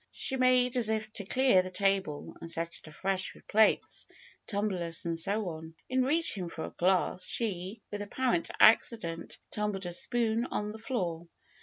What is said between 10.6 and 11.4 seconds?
the floor.